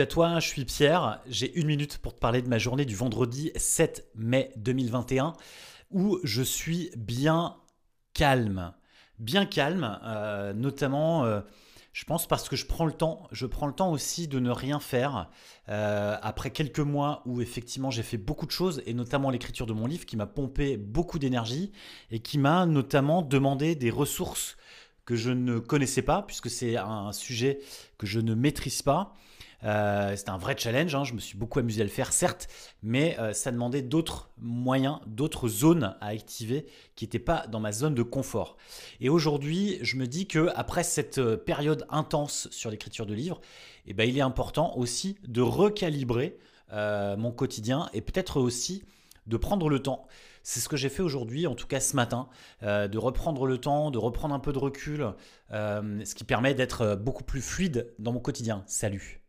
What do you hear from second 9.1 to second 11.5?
Bien calme, euh, notamment, euh,